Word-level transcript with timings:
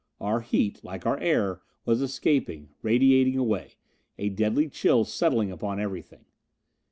Our 0.19 0.39
heat, 0.41 0.83
like 0.83 1.05
our 1.05 1.19
air, 1.19 1.61
was 1.85 2.01
escaping, 2.01 2.69
radiating 2.81 3.37
away, 3.37 3.75
a 4.17 4.29
deadly 4.29 4.67
chill 4.67 5.05
settling 5.05 5.51
upon 5.51 5.79
everything. 5.79 6.25